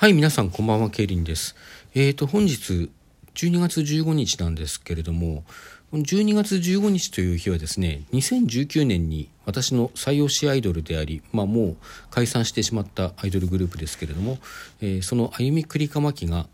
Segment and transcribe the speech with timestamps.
[0.00, 1.54] はい、皆さんこんばんは、ケイリンです。
[1.94, 2.88] えーと、本日、
[3.34, 5.44] 12月15日なんですけれども、
[5.92, 11.76] 12月15日という日はですね、2019年に私の最推しアイドルであり、まあもう
[12.08, 14.38] 解散してしまったアイドルグループですけれども、
[14.80, 16.46] えー、そのあゆみくりかまきが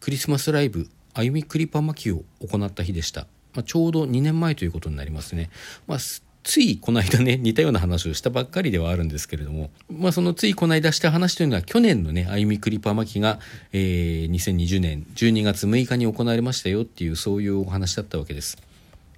[0.00, 3.26] クリスマスライブ、あゆみくりぱまきを行った日でした。
[3.52, 5.50] まあ、ちょうど2年前ということになりますね。
[5.86, 5.98] まあ
[6.44, 13.40] ついこの間ね、 似たような話をしたばっかりではあるんですけれども、まあそのついこの間した話というのは去年のね、あゆみクリパー巻きが、
[13.72, 18.58] えー、2020年12月6日に行われましたよっていうそういうお話だったわけです。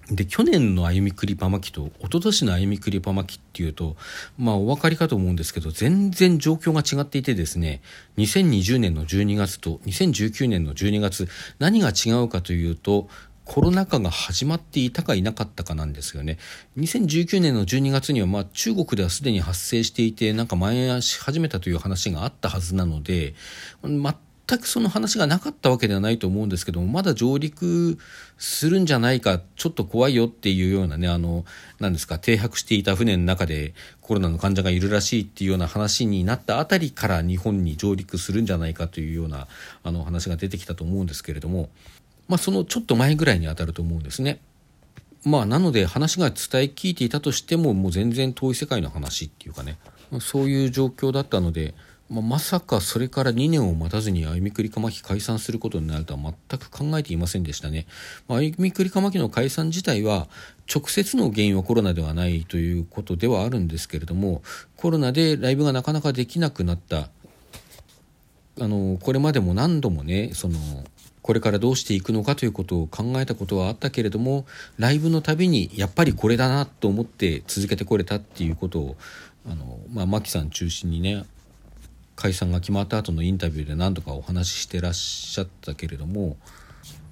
[0.09, 3.97] で、去年のあゆみクリパ巻きと一昨年のあゆみクリパ巻きっていうと、
[4.37, 7.81] まあお分かりかと思うんですけど、全然状況が違っていてですね、
[8.17, 11.27] 2020年の12月と2019年の12月、
[11.59, 13.09] 何が違うかというと、
[13.47, 16.37] コロナ禍が始まっていたかいなかったかなんですよね。
[16.77, 23.35] 2019年の12月には、まあ、中国ではすでに発生していて、なんか蔓延し始めたという話があったはずなので、
[23.83, 27.97] 全くその話がなかったわけではないと思うんですけども、まだ上陸
[28.37, 31.45] するんじゃないか、ちょっと怖いよっていうようなね、あの、
[31.79, 39.47] なんですか、停泊していた船の中でコロナの患者がいるらしいっていうような話になったあたりから日本に上陸するんじゃないかというような、
[39.83, 41.69] あの話が出てきたと思うんですけれども、
[42.27, 44.39] まあ、そのちょっと前ぐらいにあたると思うんですね。
[45.25, 49.77] まあ、なので話が伝え聞いていたとしてももう全然遠い世界の話っていうかね
[50.21, 51.73] そういう状況だったので、
[52.09, 57.87] まあ、まさかそれから2年を待たずにあゆみくりかまき解散することになるとは全く考えていませんでしたね。
[58.29, 60.27] まあゆみくりかまきの解散自体は
[60.73, 64.41] 直接の原因はコロナではないということではあるんですけれども
[64.77, 67.09] コロナでライブがなかなかできなくなった
[68.59, 70.57] あのこれまでも何度もねその
[71.27, 74.45] これからどうしていくのかということを考えたことはあったけれども
[74.79, 78.95] ライブのたびにやっぱりこれだなと思って続けてこれたっていうことを
[79.45, 81.25] あの、まあ、マキさん中心にね
[82.15, 86.37] 解散が決まった後のインタビューで何度かお話ししてらっしゃったけれども、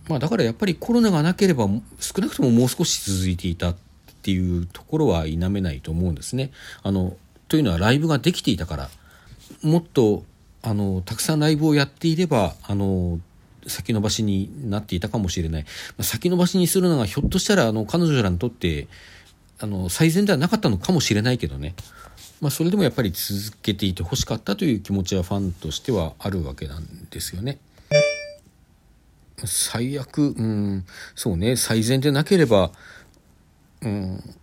[0.07, 1.67] まあ、だからやっぱりコロナがなければ
[1.99, 3.75] 少なくとももう少し続いていたっ
[4.21, 6.51] ていうところは否めないと思うんですね。
[6.83, 7.17] あの
[7.49, 8.89] というのはライブができていたから
[9.61, 10.23] もっと
[10.61, 13.19] あのたくさんライブをやっていればあの
[13.67, 15.65] 先延ばしになっていたかもしれない。
[16.01, 18.87] 先延ばしにするのがひょっとしたらあの彼女らにとって
[19.59, 21.75] あの最善ではなかったのかもしれないけどね。
[22.41, 27.59] まあ、それでもやっぱり続けていてほしかったという気持ちはファンとしてはあるわけなんですよね。
[29.45, 32.71] 最悪、うん、そうね、最善でなければ、
[33.81, 34.35] うん、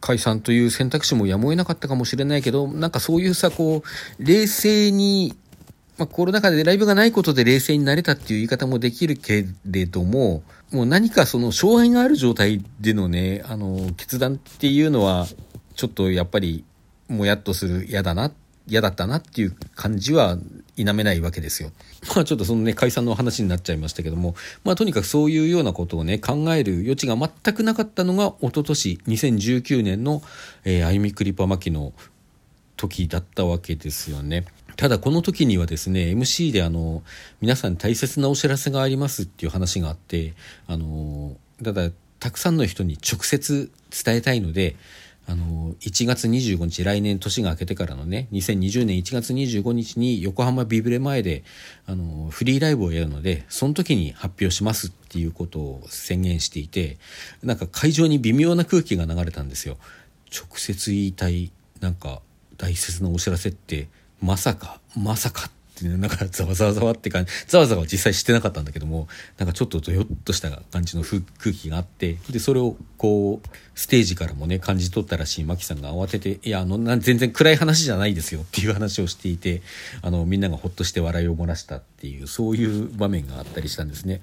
[0.00, 3.82] 解散という選択肢もやむを得なかったかもしれないけど、なんかそういうさ、こ
[4.18, 5.36] う、冷静に
[6.02, 10.42] まあ、コロナ禍でライブがないことで冷静になれたっていう言い方もできるけれども、
[10.72, 15.28] もう何かその障害がある状態でのね、あの、決断っていうのは、
[15.76, 16.64] ちょっとやっぱり、
[17.06, 18.32] もやっとする、嫌だな、
[18.66, 20.38] 嫌だったなっていう感じは
[20.76, 21.70] 否めないわけですよ。
[22.16, 24.34] まあちょっとそのね、解散の話になっちゃいましたけども、
[24.64, 30.20] まあとにかくそういうようなことをね、考える余地が全くなかったのが、一昨年2019年の、
[30.64, 31.92] えー、あゆみくりぱまきの
[32.76, 34.46] 時だったわけですよね。
[34.76, 37.02] ただこの時にはですね MC であの
[37.40, 40.34] 皆さん大切なお知らせがありますっていう話があって
[40.66, 43.70] あのただたくさんの人に直接
[44.04, 44.76] 伝えたいので
[45.26, 51.44] あの1月25日来年年が明けてからのね2020年1月25日に横浜ビブレ前で
[51.86, 56.98] あのフリーライブをやるのでその時に発表しますっていうことを宣言していて
[57.42, 59.76] なんか会場に微妙な空気が流れたんですよ。
[60.32, 62.20] 直接言いたいなんか
[62.56, 63.88] 大切なお知らせって
[64.22, 71.22] まさか、まさかってね、なんかざわざわざわって感じ、ざわざわ実際してなかったんだけども、なんかちょっとドヨッとした感じの空
[71.52, 79.62] 気があって、で、それをこう、ステージからもね、感じ取ったらしいマキさんが慌てて、いや、あの、全然暗い話じゃないですよっていう話をしていて、
[80.02, 84.20] あの、みんながほっとして笑いを漏らしたっていう、そういう場面があったりしたんですね。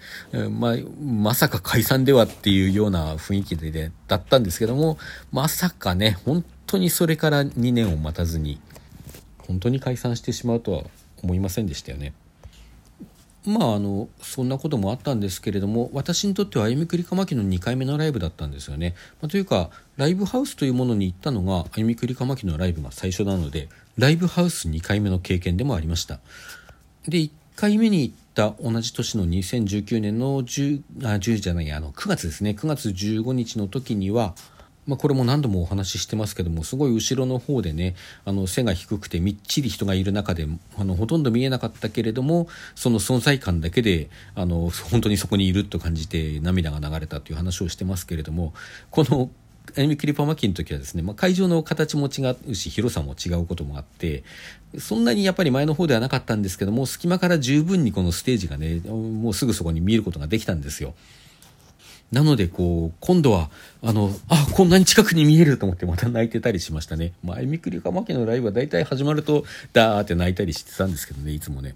[0.50, 4.98] まあ、まさか解散ではっていうような雰囲気で、ね、だったんですけども、
[5.32, 8.62] まさかね、本当にそれから2年を待たずに、
[9.50, 10.84] 本当に解散してしまうとは
[11.24, 12.14] 思いませんでしたよね。
[13.46, 18.96] まああのそんなこともあったんですけれども私にとっては歩みくりかまきの2回目のライブだったんですよね。
[19.22, 26.20] まあ、というかライブハウスというものに行ったのが歩みくりかまきのライブが最初なのでライブハウス2回目の経験でもありました。
[27.08, 34.36] で1回目に行った同じ年の2019年の 10, あ10じゃないあの9月ですね9月15日の時には
[34.90, 37.96] まあ、これも何度もお話ししてますけどもすごい後ろの方でね
[38.26, 40.48] あの背が低くてみっちり人がいる中で
[40.80, 48.54] あのほとんど見えなかったけれどもその存在感だけであの本当にそこにいると感じて涙が流れたという話をしてますけれども
[48.90, 49.30] この
[49.78, 54.24] あゆみクリパマキの時はですね、まあ、会場の形も違うし広さも違うこともあって
[54.80, 60.96] そんなにやっぱり前の方ではなかったんですけども隙間から十分にこのステージがねもうすぐそこに見えることができたんですよ。
[62.12, 63.52] なので、こう、今度は、
[63.84, 67.14] あの、あ、こんなに近くに見えると思ってまた泣いてたりしましたね。
[67.24, 71.76] まあ、あゆみくりかまきのライブは大体始まると、ダーって泣いたりしてたんですけどね、いつもね。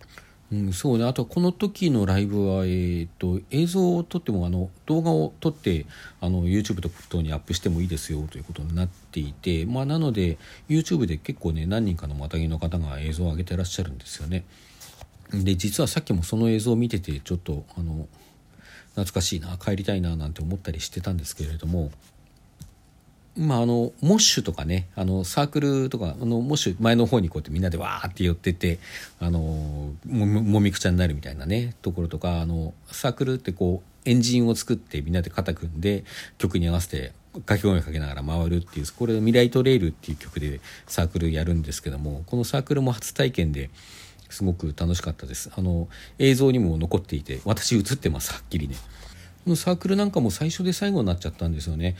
[0.51, 1.05] うん、そうね。
[1.05, 5.85] あと、この時のライブは、えっ、と、映像を撮っても、あの、動画を撮って、
[6.19, 10.37] あの、YouTube と等にアップしてもいいですよということになっていて、まあ、なので、
[10.69, 14.45] YouTube で結構ね、何人かのまたぎの方が映像を上げてらっしゃるんですよね。
[15.31, 18.07] で、実はさっきもその映像を見てて、ちょっと、あの、
[18.95, 21.91] 懐かしいな帰りたいななんて思ったりしてたんですけれども。
[23.35, 28.77] まああのモッシュとかねあのサークルとかあのモッシュ前の方にこうやってみんなでわーって寄ってて
[29.19, 29.39] あの
[30.05, 36.03] もみくちゃになるみたいなねところとかあのサークルってこうエンジンを作ってみんなで肩組んで
[36.37, 43.71] 曲に合わせて掛け声をかけながら回るっていうこれ「未来トレイル」っていう曲でサークルやるんですけどもこのサークルも初体験で
[44.33, 45.51] すごく楽しかったです。
[45.55, 45.87] あの
[46.19, 48.75] 映像にも残っていて私映ってますはっきりね。
[49.43, 51.95] このサークルなんかも最初で最後になっちゃったんですよね。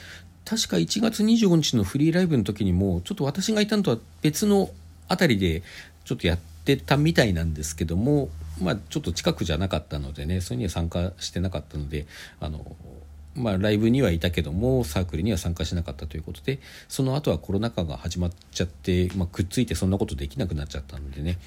[0.46, 4.70] 確か1月25日のフリーライブの時にもちょっと私がいたのとは別の
[5.08, 5.64] 辺りで
[6.04, 8.30] ちょっとやってたみたいなんですけども
[8.62, 12.08] まあちょっと近くじゃなかったのでねそれには参加してなかったので
[12.40, 12.76] あの
[13.36, 21.40] まあ、ライブにはいたけどもサークルには参加しなかったということでその後はコロナ禍が始まっちゃって、まあ、くっついてそんなことできなくなっちゃったのでね。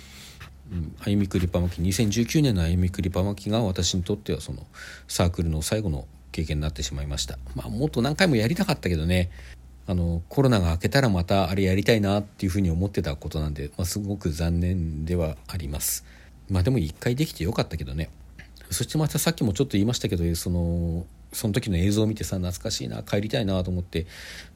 [1.05, 4.67] あゆみくりパ巻き2019年のあゆみくりパ巻きが私にとってはその
[5.09, 7.39] サークルの最後の経験になってしまいました。
[7.55, 9.31] まあもっと何回もやりたかったけどね。
[9.89, 16.05] あのコロナが明けたらまたあれやりたいなっていうふうに思ってたことなんで、まあ、すごく残念ではあります。
[16.51, 18.11] まあでも一回できてよかったけどね。
[18.71, 24.06] そしてまたさっきもちょっと言いましたけどそのその時の映像を見てさ懐かしいな帰りたいなと思って、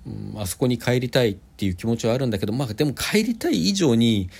[0.07, 4.31] うん、あそこに帰りたいっていう気持ちはあるんだけどまあでも帰りたい以上に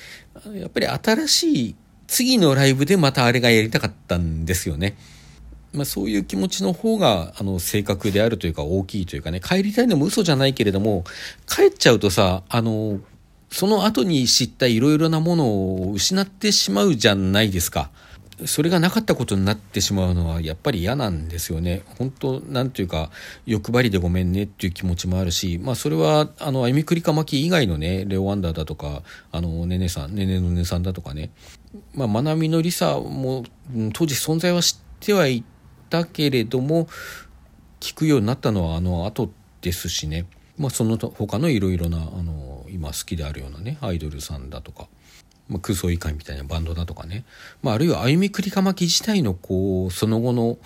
[0.55, 1.77] やっぱり新しい
[2.07, 4.97] 次のライブでまたあれがやりたかったんですよね。
[5.73, 11.05] まあ、そういう気持ちの方があの正確であるというか大きいというかね帰りたいのも嘘じゃないけれども
[11.47, 12.99] 帰っちゃうとさあの
[13.53, 17.91] その後に知ったいろいろなものを失ってしまうじゃないですか。
[18.47, 21.83] それがなかったことになってしまうのはやっぱり嫌なんですよね。
[21.99, 23.11] 本当なんていうか
[23.47, 29.03] 欲張りでごめんねっていう気持ちもあるし、まあそれはあのあゆみくりかまき以外のねレオワンダーだとか
[29.33, 31.31] あのねねさんねねのねさんだとかね、
[31.95, 33.45] まあまなみのりさも
[33.93, 35.45] 当時存在は知ってはい
[35.89, 36.89] たけれども
[37.81, 40.27] 聞くようになったのはあの後ですしね。
[40.59, 44.89] まあその他のいろいろなあの今好きであるようなねアイドルさんだとか。
[45.51, 47.25] まあ、空想以下みたいなバンドだとかね、
[47.63, 50.59] まあ、あるいは歩みくりかまき自体のこうその後の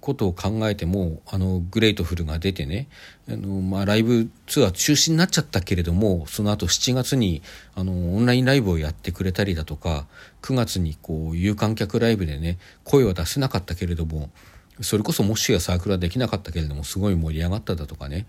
[0.00, 2.88] ことを考えてもあのグレートフルが出てね
[3.28, 7.42] あの、まあ、ライブツアー中止になっちゃったけれどもその後7月に
[7.74, 10.06] あのオンラインライブをやってくれたりだとか
[10.42, 14.30] 9月にこう有観客ライブでね声は出せなかったけれども
[14.80, 18.26] それこそもしやサークルはできなかったけれどもすごい盛り上がっただとかね。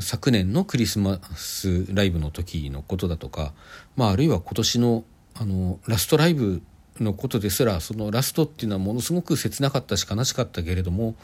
[0.00, 3.52] 昨年のクリスマスライブの時のことだとか、
[3.96, 5.04] まあ、あるいは今年の
[5.34, 6.62] あのラストライブ
[7.00, 11.14] のことですらそのラストっていうのはものすごく切なかったし悲しかったけれども、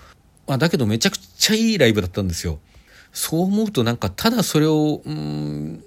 [0.46, 2.58] まあ、だけどめちゃくちゃいいライブだったんですよ。
[3.12, 5.84] そう思うとなんかただそれをうん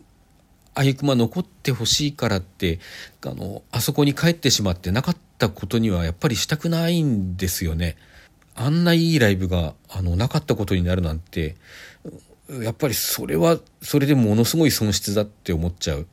[0.74, 2.80] あゆくま残ってほしいからって
[3.25, 7.98] あのあそこに帰ってしまってなかったことにはやっぱりしたくないんですよね。
[8.55, 11.55] あんないいライブがあのなかったことになるなんて
[12.60, 16.08] やっぱりそれはそれでものすごい損失だって思っちゃう。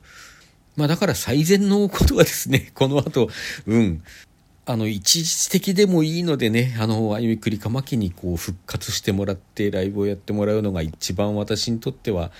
[0.77, 3.29] まあだから最善のことはですね、 この後、
[3.67, 4.01] うん、
[4.65, 12.31] あの、一時的でもいいのでね、あの、あゆみくりかまきにこう復活してもらってライブをやってもらうのが一番私にとっては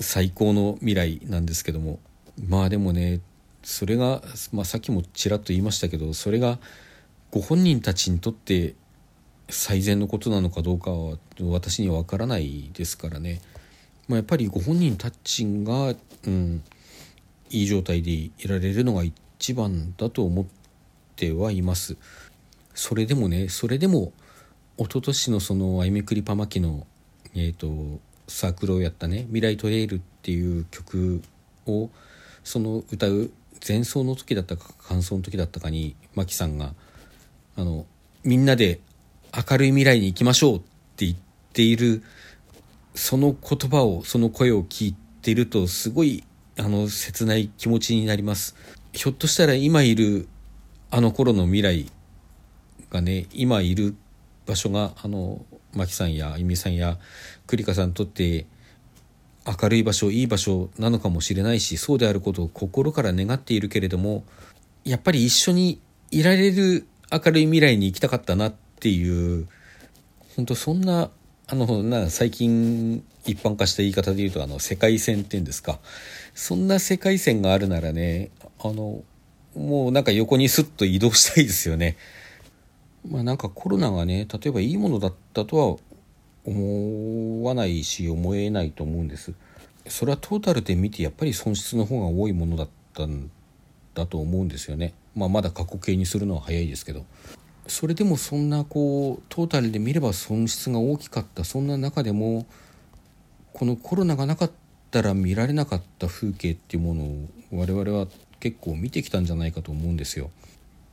[0.00, 2.00] 最高の未来なんですけども。
[2.48, 3.20] まあでもね、
[3.62, 6.58] それが、まあさっきもちらっと言いましたけど、それが
[7.30, 8.74] ご本人たちにとって
[9.48, 11.18] 最善のことなのかどうかは
[11.50, 13.40] 私には分からないですからね、
[14.08, 15.94] まあ、やっぱりご本人たちが、
[16.26, 16.62] うん、
[17.50, 20.46] いい状態でいられるのが一番だと思っ
[21.14, 21.96] てはいます。
[22.74, 24.12] それでもねそれでも
[24.76, 26.86] 一昨年のその「あゆみくりパマキの」
[27.34, 31.22] えーと、サークルをやったね「未来トレイル」っていう曲
[31.66, 31.90] を
[32.44, 33.30] その歌う
[33.66, 36.74] 前奏の時だったか感想の時だったかにマキさんが
[37.56, 37.86] あの
[38.22, 38.80] みんなで
[39.36, 40.60] 明るい未来に行きましょうっ
[40.96, 41.16] て言っ
[41.52, 42.02] ている
[42.94, 46.24] その言葉をその声を聞いているとすごい
[46.58, 48.56] あの切ない気持ちになります。
[48.94, 50.26] ひょっとしたら今いる
[50.90, 51.86] あの頃の未来
[52.90, 53.94] がね今いる
[54.46, 56.98] 場所があのマキさんやあゆみさんや
[57.46, 58.46] 栗花さんにとって
[59.46, 64.24] 明るい場所いい場所なのかもしれないしそうであることを心から願っているけれども
[64.84, 69.48] やっぱり一緒にいられる明るい未来に行きたかったなっていう
[70.36, 71.10] 本当そんな
[71.48, 75.78] あのな最近一般化した言い方で言うとあの世界線っていうんですか
[76.34, 78.30] そんな世界線があるならね
[78.60, 79.02] あの
[79.56, 81.96] もうなんか横にスッと移動したいですよね。
[83.08, 85.76] まあなんかコロナがね例えばいいものだったとは
[86.44, 89.32] 思わないし思えないと思うんです。
[89.88, 93.30] それはトータルで見てやっぱり損失の方が多いものだったん
[93.94, 94.92] だと思うんですよね。
[95.14, 97.06] まあまだ過去形にするのは早いですけど。
[97.68, 102.46] それでもそんなこうトータルで見れば損失が大きかったそんな中でも
[103.52, 104.50] このコロナがなかっ
[104.90, 108.06] たら見られなかった風景っていうものを我々は
[108.40, 110.30] 結構見てきたんじゃないかと思うんですよ。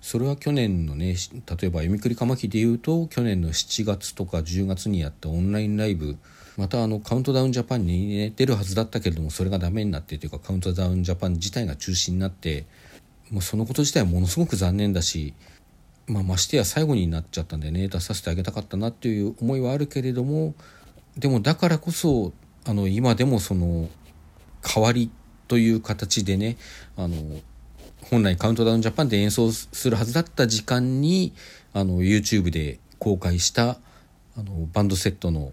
[0.01, 6.17] それは去年のね例えば「読みくりかまき」でいうと去年の7月とか10月にやったオンラインライブ
[6.57, 12.65] またあのカウントダウンジャパンに、ね、出るはずだったけれどもそれがダメになってというかカウントダウンジャパン自体が中止になって
[13.31, 15.33] もうそのこと自体はものすごく残念だし、
[16.07, 20.53] まあ、ましてや最後になっちゃったんでね出させてあげたかったなっていう思いはあるけれども
[21.17, 22.33] でもだからこそ
[22.65, 23.89] あの今でもその
[24.61, 25.09] 代わり
[25.47, 26.57] という形でね
[26.97, 27.15] あの
[28.09, 31.33] 本来カウントダウンジャパンで演奏するはずだった時間に
[31.73, 33.77] あの YouTube で公開した
[34.37, 35.51] あのバンドセットの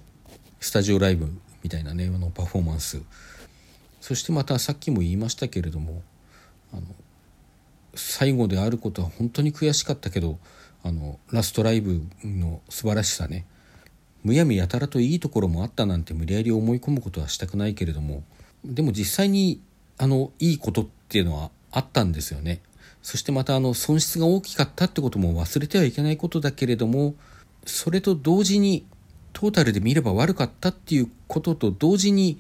[0.59, 1.29] スタジオライブ
[1.63, 3.03] みたいなねあのパフォーマンス。
[4.01, 6.03] そしてまたさっきも言いましたけれども
[6.73, 6.83] あの
[7.95, 10.39] 最後であることは本当に悔しかったけど
[10.83, 13.47] あのラストライブの素晴らしさね
[14.23, 18.23] むやみやたらといいところもあったなんて無理やり思い込むことはしたくないけれども
[18.65, 19.61] でも実際に
[19.99, 22.63] あのいいことっていうのはあったんですよね。
[23.03, 27.15] そしてまたあの損失が大きかったってことも忘れてはいけないことだけれども
[27.65, 28.85] それと同時に
[29.33, 32.39] トータルで見れば悪かったっていうことと同時に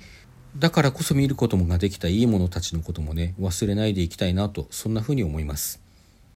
[0.56, 5.80] だからこそ見ることもができたいいものたちのこともね忘れないでいきたいなとそんなふうに思います。